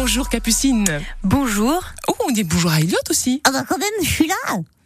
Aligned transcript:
Bonjour 0.00 0.28
Capucine. 0.28 0.84
Bonjour. 1.24 1.82
Oh, 2.06 2.14
on 2.28 2.30
dit 2.30 2.44
bonjour 2.44 2.70
à 2.70 2.78
Elliot 2.78 2.96
aussi. 3.10 3.40
Ah 3.42 3.50
bah 3.50 3.64
quand 3.68 3.78
même, 3.78 3.88
je 4.00 4.08
suis 4.08 4.28
là. 4.28 4.34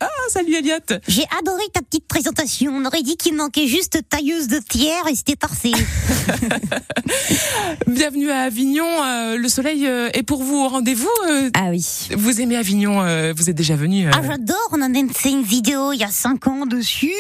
Ah, 0.01 0.09
salut 0.31 0.55
Elliot. 0.55 0.79
J'ai 1.07 1.25
adoré 1.39 1.63
ta 1.73 1.81
petite 1.81 2.09
présentation. 2.09 2.73
On 2.75 2.85
aurait 2.87 3.03
dit 3.03 3.17
qu'il 3.17 3.37
manquait 3.37 3.69
juste 3.69 4.01
tailleuse 4.09 4.49
de 4.49 4.59
tiers 4.59 5.07
et 5.09 5.15
c'était 5.15 5.37
parfait. 5.37 5.71
Bienvenue 7.87 8.31
à 8.31 8.41
Avignon. 8.41 8.85
Euh, 9.05 9.37
le 9.37 9.49
soleil 9.49 9.87
euh, 9.87 10.09
est 10.13 10.25
pour 10.25 10.43
vous 10.43 10.57
au 10.57 10.67
rendez-vous. 10.69 11.09
euh, 11.31 11.51
Ah 11.55 11.69
oui. 11.71 12.09
vous 12.17 12.41
aimez 12.41 12.57
Avignon 12.57 13.03
Vous 13.37 13.49
êtes 13.51 13.55
déjà 13.55 13.77
venu. 13.77 14.09
Ah 14.13 14.21
j'adore, 14.27 14.57
on 14.73 14.81
a 14.83 14.89
même 14.89 15.11
fait 15.11 15.31
une 15.31 15.43
vidéo 15.45 15.93
il 15.93 15.99
y 15.99 16.05
a 16.05 16.11
5 16.11 16.49
ans 16.49 16.67
dessus. 16.67 17.13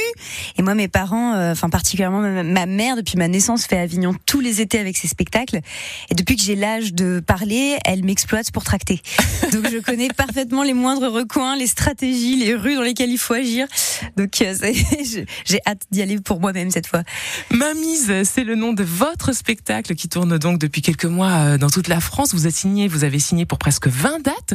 Et 0.58 0.62
moi, 0.62 0.74
mes 0.74 0.88
parents, 0.88 1.34
enfin 1.52 1.68
particulièrement 1.68 2.20
ma 2.42 2.66
mère, 2.66 2.96
depuis 2.96 3.16
ma 3.16 3.28
naissance, 3.28 3.64
fait 3.66 3.78
Avignon 3.78 4.12
tous 4.26 4.40
les 4.40 4.60
étés 4.60 4.80
avec 4.80 4.96
ses 4.96 5.06
spectacles. 5.08 5.60
Et 6.10 6.14
depuis 6.16 6.34
que 6.34 6.42
j'ai 6.42 6.56
l'âge 6.56 6.94
de 6.94 7.20
parler, 7.20 7.78
elle 7.84 8.04
m'exploite 8.04 8.50
pour 8.50 8.64
tracter. 8.64 9.00
Donc 9.52 9.68
je 9.70 9.78
connais 9.78 10.08
parfaitement 10.16 10.62
les 10.62 10.74
moindres 10.74 11.10
recoins, 11.10 11.56
les 11.56 11.66
stratégies, 11.66 12.36
les 12.36 12.54
rues 12.54 12.74
dans 12.74 12.82
lesquelles 12.82 13.10
il 13.10 13.18
faut 13.18 13.34
agir. 13.34 13.66
Donc 14.16 14.40
euh, 14.42 14.54
j'ai 15.44 15.60
hâte 15.66 15.82
d'y 15.90 16.02
aller 16.02 16.20
pour 16.20 16.40
moi-même 16.40 16.70
cette 16.70 16.86
fois. 16.86 17.02
Mamise, 17.50 18.12
c'est 18.24 18.44
le 18.44 18.54
nom 18.54 18.72
de 18.72 18.82
votre 18.82 19.32
spectacle 19.32 19.94
qui 19.94 20.08
tourne 20.08 20.38
donc 20.38 20.58
depuis 20.58 20.82
quelques 20.82 21.04
mois 21.04 21.30
euh, 21.30 21.58
dans 21.58 21.70
toute 21.70 21.88
la 21.88 22.00
France. 22.00 22.34
Vous 22.34 22.46
êtes 22.46 22.54
signé, 22.54 22.88
vous 22.88 23.04
avez 23.04 23.18
signé 23.18 23.46
pour 23.46 23.58
presque 23.58 23.88
20 23.88 24.22
dates 24.22 24.54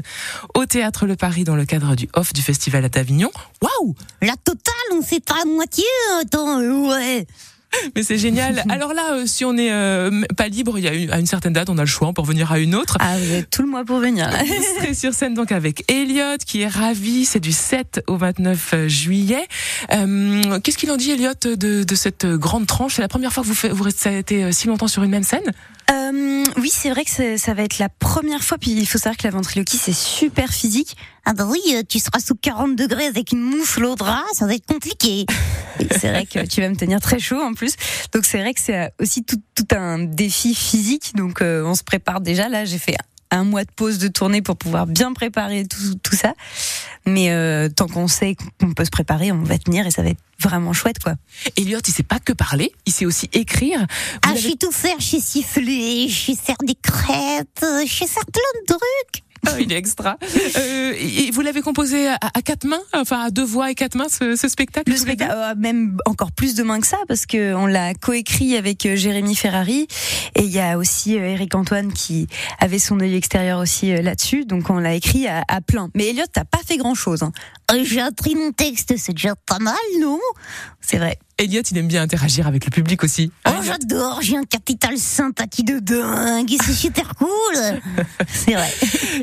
au 0.54 0.66
Théâtre 0.66 1.06
Le 1.06 1.16
Paris 1.16 1.44
dans 1.44 1.56
le 1.56 1.66
cadre 1.66 1.96
du 1.96 2.10
off 2.14 2.34
du 2.34 2.42
festival 2.42 2.88
d'Avignon. 2.90 3.32
Waouh 3.62 3.96
La 4.22 4.36
totale, 4.44 4.74
on 4.94 5.02
fait 5.02 5.24
pas 5.24 5.42
à 5.42 5.46
moitié. 5.46 5.86
Attends, 6.22 6.60
euh, 6.60 6.90
ouais. 6.90 7.28
Mais 7.96 8.04
c'est 8.04 8.18
génial. 8.18 8.64
Alors 8.70 8.94
là, 8.94 9.14
euh, 9.14 9.26
si 9.26 9.46
on 9.46 9.54
n'est 9.54 9.72
euh, 9.72 10.24
pas 10.36 10.48
libre, 10.48 10.78
il 10.78 10.86
y 10.86 10.88
a 10.88 10.94
une, 10.94 11.12
à 11.12 11.20
une 11.20 11.26
certaine 11.26 11.54
date, 11.54 11.70
on 11.70 11.78
a 11.78 11.82
le 11.82 11.88
choix, 11.88 12.08
on 12.08 12.14
peut 12.14 12.22
revenir 12.22 12.52
à 12.52 12.60
une 12.60 12.76
autre. 12.76 12.98
Ah, 13.00 13.18
vous 13.18 13.32
avez 13.32 13.44
tout 13.44 13.62
le 13.62 13.68
mois 13.68 13.84
pour 13.86 14.00
venir. 14.00 14.30
Vous 14.48 14.82
serez 14.82 14.94
sur 14.94 15.14
scène 15.14 15.34
donc 15.34 15.52
avec 15.52 15.90
Elliot 15.92 16.38
qui 16.46 16.62
est 16.62 16.68
ravi. 16.68 17.26
C'est 17.26 17.40
du 17.40 17.52
7 17.52 18.04
au 18.08 18.18
29 18.18 18.88
juillet. 18.88 19.48
Euh, 19.92 20.60
Qu'est-ce 20.60 20.78
qu'il 20.78 20.92
en 20.92 20.98
dit 20.98 21.12
Elliot 21.12 21.34
de, 21.44 21.84
de 21.84 21.96
cette 21.96 22.26
grande 22.26 22.68
tranche? 22.68 22.96
C'est 22.96 23.02
la 23.02 23.08
première 23.08 23.34
fois 23.34 23.44
que 23.44 23.48
vous, 23.48 23.56
faites, 23.56 23.72
vous 23.72 23.84
restez 23.84 24.18
été 24.18 24.44
euh, 24.44 24.52
si 24.52 24.68
longtemps 24.68 24.88
sur 24.88 25.04
une 25.04 25.12
même 25.12 25.24
scène? 25.24 25.52
Euh, 25.92 26.44
oui, 26.58 26.70
c'est 26.72 26.90
vrai 26.90 27.06
que 27.06 27.38
ça 27.38 27.54
va 27.54 27.64
être 27.64 27.80
la 27.80 27.90
première 27.90 28.44
fois. 28.44 28.58
Puis 28.58 28.72
il 28.72 28.86
faut 28.86 28.98
savoir 28.98 29.18
que 29.18 29.24
la 29.24 29.32
ventriloquie, 29.32 29.78
c'est 29.78 29.94
super 29.94 30.52
physique. 30.52 30.98
Ah 31.30 31.34
bah 31.34 31.46
oui, 31.46 31.60
euh, 31.74 31.84
tu 31.88 32.00
seras 32.00 32.20
sous 32.20 32.36
40 32.36 32.78
degrés 32.78 33.06
avec 33.06 33.34
une 33.34 33.42
moufle 33.42 33.84
au 33.84 33.96
drap, 33.96 34.24
ça 34.32 34.48
va 34.48 34.54
être 34.54 34.66
compliqué. 34.66 35.26
C'est 35.92 36.10
vrai 36.10 36.26
que 36.26 36.46
tu 36.46 36.62
vas 36.62 36.70
me 36.70 36.76
tenir 36.76 37.02
très 37.02 37.20
chaud 37.20 37.42
en 37.42 37.54
plus. 37.54 37.76
Donc 38.14 38.26
c'est 38.26 38.40
vrai 38.40 38.54
que 38.54 38.60
c'est 38.60 38.78
euh, 38.78 38.88
aussi 39.00 39.24
tout, 39.24 39.40
tout 39.54 39.68
un 39.76 40.00
défi 40.00 40.56
physique. 40.56 41.12
Donc 41.16 41.42
euh, 41.42 41.64
on 41.66 41.76
se 41.76 41.84
prépare 41.84 42.22
déjà. 42.22 42.50
Là, 42.50 42.66
j'ai 42.66 42.80
fait 42.80 42.96
un 43.30 43.44
mois 43.44 43.64
de 43.64 43.72
pause 43.72 43.98
de 44.00 44.08
tournée 44.08 44.42
pour 44.42 44.58
pouvoir 44.58 44.88
bien 44.88 45.14
préparer 45.14 45.68
tout, 45.68 45.96
tout 46.02 46.16
ça. 46.16 46.34
Mais 47.08 47.32
euh, 47.32 47.70
tant 47.70 47.88
qu'on 47.88 48.08
sait 48.10 48.36
qu'on 48.60 48.74
peut 48.74 48.84
se 48.86 48.90
préparer, 48.90 49.32
on 49.32 49.42
va 49.44 49.58
tenir 49.58 49.88
et 49.88 49.92
ça 49.92 50.04
va 50.04 50.10
être 50.10 50.20
vraiment 50.40 50.74
chouette, 50.74 51.00
quoi. 51.00 51.14
Elliot, 51.56 51.80
il 51.88 51.94
sait 51.94 52.04
pas 52.04 52.20
que 52.20 52.34
parler, 52.34 52.72
il 52.86 52.92
sait 52.94 53.06
aussi 53.06 53.30
écrire. 53.34 53.80
Vous 53.80 53.86
Ah, 54.24 54.30
avez- 54.32 54.40
je 54.42 54.48
sais 54.50 54.56
tout 54.58 54.72
faire, 54.72 55.00
je 55.00 55.06
sais 55.06 55.20
siffler, 55.22 56.10
je 56.10 56.16
sais 56.34 56.36
faire 56.36 56.58
des 56.64 56.76
crêpes, 56.76 57.48
je 57.86 57.94
sais 57.94 58.08
faire 58.08 58.26
plein 58.26 58.62
de 58.62 58.66
trucs. 58.68 59.24
Ah, 59.46 59.60
il 59.60 59.72
est 59.72 59.78
extra. 59.78 60.18
Euh, 60.58 60.94
et 60.98 61.32
vous 61.32 61.42
l'avez 61.42 61.62
composé 61.62 62.08
à, 62.08 62.18
à 62.22 62.42
quatre 62.42 62.66
mains, 62.66 62.82
enfin 62.94 63.22
à 63.22 63.30
deux 63.30 63.44
voix 63.44 63.72
et 63.72 63.76
quatre 63.76 63.96
mains, 63.96 64.08
ce, 64.10 64.36
ce 64.36 64.48
spectacle. 64.48 64.92
Le 64.92 64.98
euh, 64.98 65.56
même 65.58 65.98
encore 66.06 66.32
plus 66.32 66.56
de 66.56 66.64
main 66.64 66.80
que 66.80 66.88
ça, 66.88 66.98
parce 67.08 67.26
que 67.26 67.54
on 67.54 67.66
l'a 67.66 67.94
coécrit 67.94 68.56
avec 68.58 68.86
euh, 68.86 68.96
Jérémy 68.96 69.36
Ferrari, 69.36 69.88
et 70.36 70.42
il 70.42 70.52
y 70.52 70.60
a 70.60 70.78
aussi 70.78 71.16
Eric 71.16 71.56
Antoine 71.56 71.94
qui 71.94 72.28
avait 72.60 72.80
son 72.80 73.00
œil 73.00 73.16
extérieur 73.16 73.60
aussi 73.60 73.92
là-dessus, 74.02 74.46
donc 74.46 74.70
on 74.70 74.80
l'a 74.80 74.96
écrit 74.96 75.28
à, 75.28 75.44
à 75.48 75.62
plein. 75.62 75.90
Mais 75.96 76.08
Elliot, 76.08 76.26
t'as 76.32 76.46
pas 76.46 76.60
fait 76.66 76.78
grand-chose. 76.78 77.24
Hein. 77.24 77.32
Euh, 77.72 77.84
J'ai 77.84 78.02
appris 78.02 78.36
mon 78.36 78.52
texte, 78.52 78.94
c'est 78.98 79.14
déjà 79.14 79.36
pas 79.36 79.60
mal, 79.60 79.76
non? 80.00 80.20
C'est 80.82 80.98
vrai. 80.98 81.18
Elliot, 81.40 81.62
il 81.70 81.78
aime 81.78 81.88
bien 81.88 82.02
interagir 82.02 82.48
avec 82.48 82.66
le 82.66 82.72
public 82.72 83.04
aussi. 83.04 83.32
Oh, 83.48 83.52
j'adore, 83.64 84.20
j'ai 84.24 84.38
un 84.38 84.44
capital 84.44 84.98
sympathie 84.98 85.64
de 85.64 85.78
dingue, 85.78 86.52
c'est 86.66 86.74
super 86.74 87.14
cool. 87.14 87.28
c'est 88.28 88.54
vrai. 88.54 88.74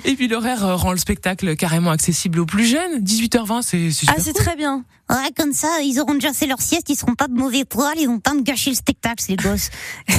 et 0.04 0.14
puis 0.14 0.28
l'horaire 0.28 0.64
euh, 0.64 0.76
rend 0.76 0.92
le 0.92 0.98
spectacle 0.98 1.56
carrément 1.56 1.90
accessible 1.90 2.38
aux 2.38 2.46
plus 2.46 2.66
jeunes. 2.66 3.00
18h20, 3.02 3.62
c'est 3.62 3.90
c'est 3.90 4.06
Ah, 4.08 4.12
super 4.12 4.22
c'est 4.24 4.32
cool. 4.32 4.42
très 4.44 4.56
bien. 4.56 4.84
Ouais, 5.10 5.30
comme 5.36 5.52
ça, 5.52 5.80
ils 5.82 5.98
auront 6.00 6.14
déjà 6.14 6.32
fait 6.32 6.46
leur 6.46 6.62
sieste, 6.62 6.88
ils 6.88 6.96
seront 6.96 7.14
pas 7.16 7.26
de 7.26 7.34
mauvais 7.34 7.64
poils, 7.64 7.98
ils 7.98 8.06
vont 8.06 8.20
pas 8.20 8.32
me 8.32 8.42
gâcher 8.42 8.70
le 8.70 8.76
spectacle, 8.76 9.22
ces 9.22 9.34
gosses. 9.36 9.70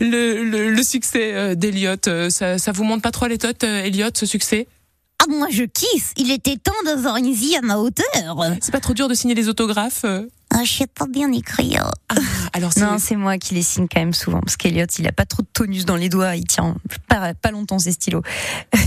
Le, 0.00 0.44
le, 0.44 0.70
le 0.70 0.82
succès 0.84 1.34
euh, 1.34 1.54
d'Elliot, 1.56 1.96
euh, 2.06 2.30
ça, 2.30 2.58
ça 2.58 2.70
vous 2.72 2.84
monte 2.84 3.02
pas 3.02 3.10
trop 3.10 3.24
à 3.24 3.28
l'étote, 3.28 3.64
euh, 3.64 3.82
Elliot, 3.82 4.10
ce 4.14 4.24
succès? 4.24 4.68
Ah, 5.20 5.24
moi 5.28 5.48
je 5.50 5.64
kiffe, 5.64 6.12
il 6.16 6.30
était 6.30 6.56
temps 6.56 6.72
d'avoir 6.84 7.16
une 7.16 7.32
vie 7.32 7.56
à 7.56 7.60
ma 7.60 7.76
hauteur. 7.76 8.06
C'est 8.62 8.70
pas 8.72 8.80
trop 8.80 8.94
dur 8.94 9.08
de 9.08 9.14
signer 9.14 9.34
les 9.34 9.48
autographes 9.48 10.04
Ah, 10.52 10.64
je 10.64 10.72
sais 10.72 10.86
pas 10.86 11.06
bien 11.06 11.30
écrire. 11.32 11.90
Ah, 12.08 12.14
Alors 12.52 12.72
Non, 12.76 12.98
c'est 12.98 13.16
moi 13.16 13.38
qui 13.38 13.54
les 13.54 13.62
signe 13.62 13.86
quand 13.88 14.00
même 14.00 14.12
souvent, 14.12 14.40
parce 14.40 14.56
qu'Elliot, 14.56 14.86
il 14.98 15.06
a 15.06 15.12
pas 15.12 15.24
trop 15.24 15.42
de 15.42 15.48
tonus 15.52 15.84
dans 15.84 15.96
les 15.96 16.08
doigts, 16.08 16.34
il 16.36 16.44
tient 16.44 16.76
pas, 17.08 17.34
pas 17.34 17.50
longtemps 17.52 17.78
ses 17.78 17.92
stylos. 17.92 18.22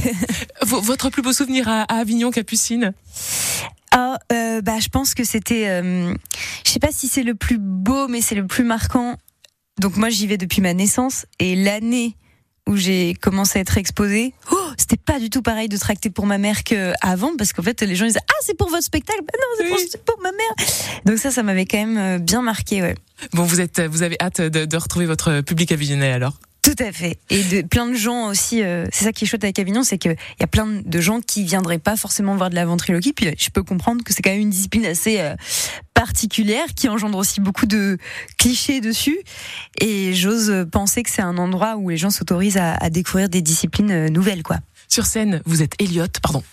Votre 0.65 1.09
plus 1.09 1.21
beau 1.21 1.31
souvenir 1.33 1.67
à, 1.69 1.83
à 1.83 1.95
Avignon, 1.99 2.31
Capucine? 2.31 2.93
Ah, 3.91 4.17
euh, 4.31 4.61
bah, 4.61 4.79
je 4.79 4.89
pense 4.89 5.13
que 5.13 5.23
c'était. 5.23 5.67
euh, 5.69 6.13
je 6.65 6.71
sais 6.71 6.79
pas 6.79 6.91
si 6.91 7.07
c'est 7.07 7.23
le 7.23 7.35
plus 7.35 7.59
beau, 7.59 8.07
mais 8.07 8.21
c'est 8.21 8.35
le 8.35 8.47
plus 8.47 8.63
marquant. 8.63 9.17
Donc 9.79 9.95
moi, 9.97 10.09
j'y 10.09 10.27
vais 10.27 10.37
depuis 10.37 10.61
ma 10.61 10.73
naissance 10.73 11.25
et 11.39 11.55
l'année 11.55 12.17
où 12.67 12.75
j'ai 12.75 13.13
commencé 13.15 13.59
à 13.59 13.61
être 13.61 13.77
exposée, 13.77 14.33
oh, 14.51 14.62
c'était 14.77 14.97
pas 14.97 15.19
du 15.19 15.29
tout 15.29 15.41
pareil 15.41 15.69
de 15.69 15.77
tracter 15.77 16.09
pour 16.09 16.25
ma 16.25 16.37
mère 16.37 16.63
qu'avant, 16.63 17.35
parce 17.37 17.53
qu'en 17.53 17.63
fait, 17.63 17.81
les 17.81 17.95
gens 17.95 18.05
disaient 18.05 18.19
ah 18.27 18.33
c'est 18.41 18.57
pour 18.57 18.69
votre 18.69 18.83
spectacle, 18.83 19.19
bah 19.21 19.33
non 19.37 19.47
c'est 19.57 19.67
pour, 19.69 19.77
Oui. 19.77 19.87
c'est 19.91 20.03
pour 20.05 20.19
ma 20.21 20.31
mère. 20.31 20.67
Donc 21.05 21.17
ça, 21.17 21.31
ça 21.31 21.43
m'avait 21.43 21.65
quand 21.65 21.77
même 21.77 21.97
euh, 21.97 22.17
bien 22.19 22.41
marqué, 22.41 22.81
ouais. 22.81 22.95
Bon, 23.33 23.43
vous 23.43 23.61
êtes, 23.61 23.79
vous 23.81 24.03
avez 24.03 24.17
hâte 24.21 24.41
de, 24.41 24.65
de 24.65 24.77
retrouver 24.77 25.05
votre 25.05 25.41
public 25.41 25.71
avignonnais 25.71 26.11
alors? 26.11 26.37
Tout 26.63 26.75
à 26.79 26.93
fait. 26.93 27.19
Et 27.29 27.43
de 27.43 27.67
plein 27.67 27.87
de 27.87 27.93
gens 27.93 28.29
aussi. 28.29 28.63
euh, 28.63 28.85
c'est 28.93 29.03
ça 29.03 29.11
qui 29.11 29.25
est 29.25 29.27
chouette 29.27 29.43
avec 29.43 29.59
Avignon, 29.59 29.83
c'est 29.83 29.97
qu'il 29.97 30.15
y 30.39 30.43
a 30.43 30.47
plein 30.47 30.65
de 30.65 31.01
gens 31.01 31.19
qui 31.19 31.43
viendraient 31.43 31.77
pas 31.77 31.97
forcément 31.97 32.37
voir 32.37 32.49
de 32.49 32.55
la 32.55 32.65
ventriloquie. 32.65 33.11
Puis 33.11 33.35
je 33.37 33.49
peux 33.49 33.63
comprendre 33.63 34.01
que 34.01 34.13
c'est 34.13 34.21
quand 34.21 34.31
même 34.31 34.39
une 34.39 34.49
discipline 34.49 34.85
assez 34.85 35.19
euh, 35.19 35.35
particulière 35.93 36.65
qui 36.73 36.87
engendre 36.87 37.17
aussi 37.17 37.41
beaucoup 37.41 37.65
de 37.65 37.97
clichés 38.37 38.79
dessus. 38.79 39.19
Et 39.81 40.13
j'ose 40.13 40.65
penser 40.71 41.03
que 41.03 41.09
c'est 41.11 41.21
un 41.21 41.37
endroit 41.37 41.75
où 41.75 41.89
les 41.89 41.97
gens 41.97 42.09
s'autorisent 42.09 42.57
à, 42.57 42.75
à 42.75 42.89
découvrir 42.89 43.27
des 43.27 43.41
disciplines 43.41 43.91
euh, 43.91 44.07
nouvelles, 44.07 44.41
quoi. 44.41 44.57
Sur 44.87 45.05
scène, 45.05 45.41
vous 45.45 45.63
êtes 45.63 45.73
Elliot, 45.81 46.05
pardon. 46.21 46.43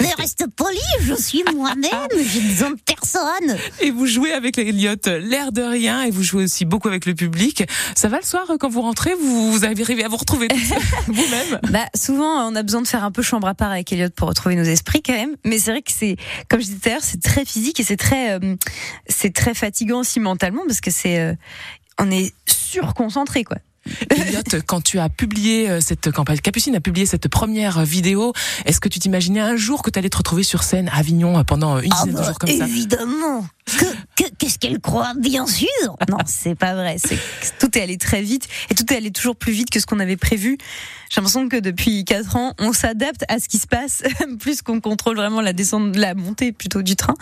Mais 0.00 0.12
reste 0.16 0.46
poli, 0.56 0.78
je 1.00 1.14
suis 1.14 1.44
moi-même, 1.54 2.08
j'ai 2.16 2.40
besoin 2.40 2.70
de 2.70 2.78
personne. 2.84 3.56
Et 3.80 3.90
vous 3.90 4.06
jouez 4.06 4.32
avec 4.32 4.58
Elliot, 4.58 4.94
l'air 5.06 5.52
de 5.52 5.62
rien, 5.62 6.02
et 6.02 6.10
vous 6.10 6.22
jouez 6.22 6.44
aussi 6.44 6.64
beaucoup 6.64 6.88
avec 6.88 7.06
le 7.06 7.14
public. 7.14 7.64
Ça 7.94 8.08
va 8.08 8.18
le 8.18 8.24
soir 8.24 8.46
quand 8.58 8.68
vous 8.68 8.82
rentrez, 8.82 9.14
vous, 9.14 9.52
vous 9.52 9.64
arrivez 9.64 10.04
à 10.04 10.08
vous 10.08 10.16
retrouver 10.16 10.48
vous-même 11.06 11.60
Bah, 11.70 11.86
souvent, 11.94 12.48
on 12.48 12.54
a 12.54 12.62
besoin 12.62 12.82
de 12.82 12.88
faire 12.88 13.04
un 13.04 13.10
peu 13.10 13.22
chambre 13.22 13.48
à 13.48 13.54
part 13.54 13.70
avec 13.70 13.92
Elliot 13.92 14.10
pour 14.14 14.28
retrouver 14.28 14.56
nos 14.56 14.64
esprits 14.64 15.02
quand 15.02 15.14
même. 15.14 15.36
Mais 15.44 15.58
c'est 15.58 15.70
vrai 15.70 15.82
que 15.82 15.92
c'est, 15.92 16.16
comme 16.48 16.60
je 16.60 16.66
disais 16.66 16.78
tout 16.78 16.88
à 16.88 16.92
l'heure, 16.92 17.04
c'est 17.04 17.22
très 17.22 17.44
physique 17.44 17.80
et 17.80 17.84
c'est 17.84 17.96
très, 17.96 18.32
euh, 18.32 18.56
c'est 19.08 19.34
très 19.34 19.54
fatigant 19.54 20.00
aussi 20.00 20.20
mentalement 20.20 20.62
parce 20.66 20.80
que 20.80 20.90
c'est, 20.90 21.18
euh, 21.18 21.34
on 21.98 22.10
est 22.10 22.32
surconcentré 22.46 23.44
quoi. 23.44 23.56
Elliot, 24.10 24.42
quand 24.66 24.80
tu 24.80 24.98
as 24.98 25.08
publié 25.08 25.68
euh, 25.70 25.80
cette 25.80 26.10
campagne, 26.10 26.38
Capucine 26.38 26.74
a 26.76 26.80
publié 26.80 27.06
cette 27.06 27.28
première 27.28 27.84
vidéo, 27.84 28.32
est-ce 28.64 28.80
que 28.80 28.88
tu 28.88 28.98
t'imaginais 28.98 29.40
un 29.40 29.56
jour 29.56 29.82
que 29.82 29.90
tu 29.90 29.98
allais 29.98 30.08
te 30.10 30.16
retrouver 30.16 30.42
sur 30.42 30.62
scène 30.62 30.88
à 30.88 30.98
Avignon 30.98 31.38
euh, 31.38 31.42
pendant 31.44 31.78
une 31.80 31.90
Ah 31.92 32.04
dizaine 32.04 32.20
de 32.20 32.24
jours 32.24 32.38
comme 32.38 32.50
ça? 32.50 32.64
évidemment. 32.66 33.46
Que, 33.66 33.84
que- 34.24 34.30
qu'est-ce 34.38 34.58
qu'elle 34.58 34.80
croit? 34.80 35.12
Bien 35.18 35.46
sûr. 35.46 35.66
Non, 36.08 36.16
c'est 36.26 36.54
pas 36.54 36.74
vrai. 36.74 36.96
Tout 37.60 37.76
est 37.76 37.82
allé 37.82 37.98
très 37.98 38.22
vite 38.22 38.48
et 38.70 38.74
tout 38.74 38.90
est 38.92 38.96
allé 38.96 39.10
toujours 39.10 39.36
plus 39.36 39.52
vite 39.52 39.68
que 39.70 39.78
ce 39.80 39.86
qu'on 39.86 40.00
avait 40.00 40.16
prévu. 40.16 40.56
J'ai 41.10 41.20
l'impression 41.20 41.48
que 41.48 41.56
depuis 41.56 42.04
quatre 42.04 42.36
ans, 42.36 42.52
on 42.58 42.72
s'adapte 42.72 43.24
à 43.28 43.38
ce 43.38 43.48
qui 43.48 43.58
se 43.58 43.66
passe 43.66 44.02
plus 44.40 44.62
qu'on 44.62 44.80
contrôle 44.80 45.16
vraiment 45.16 45.40
la 45.40 45.52
descente, 45.52 45.96
la 45.96 46.14
montée 46.14 46.52
plutôt 46.52 46.82
du 46.82 46.96
train. 46.96 47.14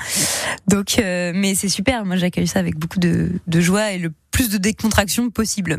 Donc, 0.69 0.99
euh, 0.99 1.33
mais 1.35 1.55
c'est 1.55 1.69
super. 1.69 2.05
Moi, 2.05 2.17
j'accueille 2.17 2.47
ça 2.49 2.59
avec 2.61 2.77
beaucoup 2.77 2.99
de, 2.99 3.31
de 3.47 3.61
joie 3.61 3.93
et 3.93 3.99
le 3.99 4.13
plus 4.37 4.51
de 4.51 4.59
décontraction 4.59 5.31
possible. 5.31 5.79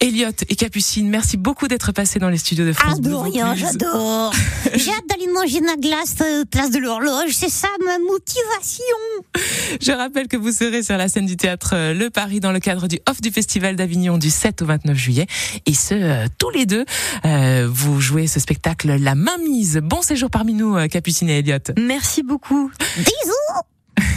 Elliot 0.00 0.30
et 0.48 0.56
Capucine, 0.56 1.10
merci 1.10 1.36
beaucoup 1.36 1.68
d'être 1.68 1.92
passés 1.92 2.18
dans 2.18 2.30
les 2.30 2.38
studios 2.38 2.64
de 2.64 2.72
France 2.72 2.94
Ah, 2.96 2.98
de 2.98 3.02
Bleu 3.02 3.18
rien, 3.18 3.54
j'adore. 3.54 4.32
J'ai 4.74 4.90
hâte 4.92 5.06
d'aller 5.10 5.30
manger 5.30 5.60
ma 5.60 5.76
glace 5.76 6.14
euh, 6.22 6.46
place 6.50 6.70
de 6.70 6.78
l'horloge. 6.78 7.32
C'est 7.32 7.50
ça 7.50 7.68
ma 7.84 7.98
motivation. 7.98 9.78
Je 9.78 9.92
rappelle 9.92 10.28
que 10.28 10.38
vous 10.38 10.52
serez 10.52 10.82
sur 10.82 10.96
la 10.96 11.10
scène 11.10 11.26
du 11.26 11.36
théâtre 11.36 11.72
euh, 11.74 11.92
Le 11.92 12.08
Paris 12.08 12.40
dans 12.40 12.50
le 12.50 12.60
cadre 12.60 12.88
du 12.88 12.98
Off 13.06 13.20
du 13.20 13.30
Festival 13.30 13.76
d'Avignon 13.76 14.16
du 14.16 14.30
7 14.30 14.62
au 14.62 14.64
29 14.64 14.96
juillet. 14.96 15.26
Et 15.66 15.74
ce, 15.74 15.92
euh, 15.92 16.26
tous 16.38 16.48
les 16.48 16.64
deux, 16.64 16.86
euh, 17.26 17.68
vous 17.70 18.00
jouez 18.00 18.26
ce 18.26 18.40
spectacle 18.40 18.88
La 18.88 19.14
main 19.14 19.36
mise. 19.36 19.80
Bon 19.82 20.00
séjour 20.00 20.30
parmi 20.30 20.54
nous, 20.54 20.78
euh, 20.78 20.88
Capucine 20.88 21.28
et 21.28 21.40
Elliot. 21.40 21.58
Merci 21.76 22.22
beaucoup. 22.22 22.70
Bisous. 22.96 23.71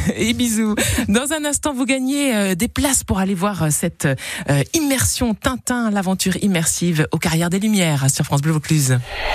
Et 0.15 0.33
bisous. 0.33 0.75
Dans 1.07 1.33
un 1.33 1.45
instant, 1.45 1.73
vous 1.73 1.85
gagnez 1.85 2.35
euh, 2.35 2.55
des 2.55 2.67
places 2.67 3.03
pour 3.03 3.19
aller 3.19 3.33
voir 3.33 3.63
euh, 3.63 3.69
cette 3.71 4.05
euh, 4.05 4.63
immersion 4.73 5.33
Tintin, 5.33 5.91
l'aventure 5.91 6.37
immersive 6.43 7.07
aux 7.11 7.17
carrières 7.17 7.49
des 7.49 7.59
Lumières 7.59 8.09
sur 8.09 8.25
France 8.25 8.41
Bleu 8.41 8.51
Vaucluse. 8.51 8.97